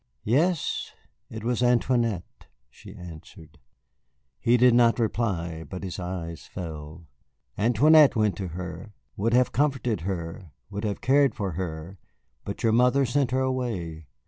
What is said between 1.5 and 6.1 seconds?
Antoinette," she answered. He did not reply, but his